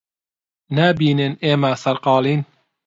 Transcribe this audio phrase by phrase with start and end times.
[0.75, 2.41] نابینن ئێمە سەرقاڵین؟